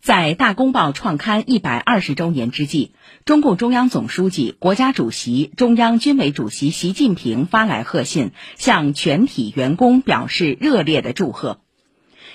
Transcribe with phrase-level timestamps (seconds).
[0.00, 2.94] 在《大公报》创刊一百二十周年之际，
[3.26, 11.60] 中共中央总书记、国家主席、中央军委主席习近平发来贺信，向全体员工表示热烈的祝贺。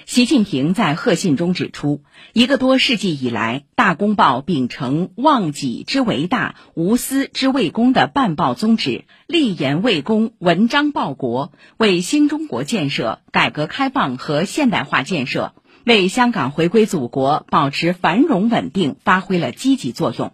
[0.05, 15.55] 习近平在贺信中指出，一个多世纪以来，《大公报》秉承忘己之为大、无私之为公的办报宗旨，立言为公，文章报国，为新中国建设、改革开放和现代化建设。
[15.86, 20.33] 为香港回归祖国、保持繁荣稳定发挥了积极作用。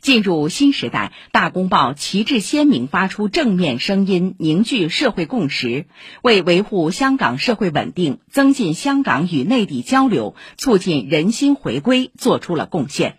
[0.00, 5.86] 进入新时代，《大公报》旗帜鲜明，发出正面声音，凝聚社会共识，
[6.22, 13.16] 为维护香港社会稳定、增进香港与内地交流、促进人心回归做出了贡献。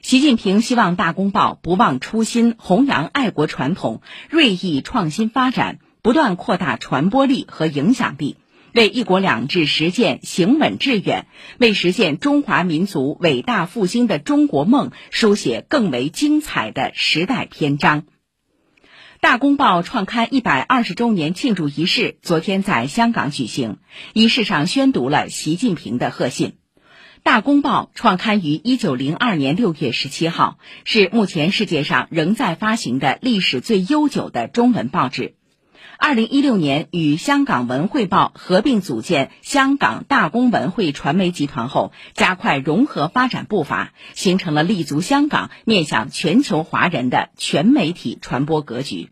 [0.00, 4.00] 习近平希望《大公报》不忘初心，弘扬爱国传统，
[4.30, 8.38] 锐意创新发展，不断扩大传播力和影响力。
[8.72, 11.26] 为“一国两制”实践行稳致远，
[11.58, 18.04] 为实现中华民族伟大复兴的中国梦书写更为精彩的时代篇章。
[19.20, 23.76] 大公报创刊一百二十周年庆祝仪式昨天在香港举行，
[24.14, 26.54] 仪式上宣读了习近平的贺信。
[27.22, 35.36] 大公报创刊于一九零二年六月十七号，是目前世界上仍在发行的历史最悠久的中文报纸。
[35.98, 49.08] 二零一六年与香港文汇报合并组建香港大公文汇传媒集团后，加快融合发展步伐，形成了立足香港、面向全球华人的全媒体传播格局。